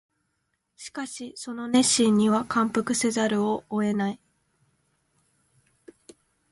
[0.77, 4.19] しかしその熱心には感服せざるを得ない